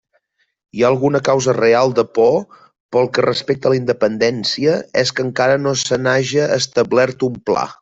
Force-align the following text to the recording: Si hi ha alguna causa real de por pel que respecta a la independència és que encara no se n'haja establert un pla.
Si 0.37 0.77
hi 0.77 0.85
ha 0.85 0.87
alguna 0.87 1.19
causa 1.27 1.53
real 1.57 1.93
de 1.99 2.05
por 2.19 2.39
pel 2.97 3.11
que 3.17 3.25
respecta 3.27 3.69
a 3.69 3.73
la 3.75 3.79
independència 3.81 4.81
és 5.05 5.13
que 5.19 5.27
encara 5.29 5.61
no 5.67 5.75
se 5.85 6.01
n'haja 6.07 6.51
establert 6.59 7.29
un 7.31 7.41
pla. 7.51 7.71